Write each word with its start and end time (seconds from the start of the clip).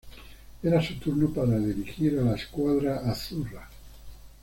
Era 0.63 0.81
su 0.81 0.95
turno 0.95 1.29
para 1.31 1.59
dirigir 1.59 2.17
a 2.17 2.23
la 2.23 2.35
"Squadra 2.35 3.01
Azzurra". 3.07 3.69